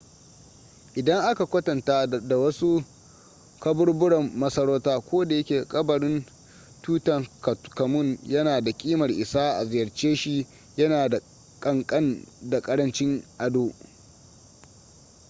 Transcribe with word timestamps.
idan 0.95 1.25
aka 1.25 1.45
kwatanta 1.45 2.07
da 2.07 2.37
wasu 2.37 2.83
kaburburan 3.59 4.31
masarauta 4.35 4.99
kodayake 5.01 5.63
kabarin 5.65 6.25
tutankhamun 6.81 8.19
yana 8.27 8.61
da 8.61 8.71
ƙimar 8.77 9.11
isa 9.11 9.53
a 9.57 9.65
ziyarce 9.65 10.15
shi 10.15 10.47
yana 10.77 11.07
da 11.09 11.21
ƙanƙan 11.59 12.25
da 12.41 12.61
ƙarancin 12.61 13.23
ado 13.37 13.73